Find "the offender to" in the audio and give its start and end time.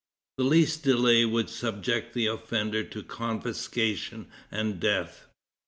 2.15-3.03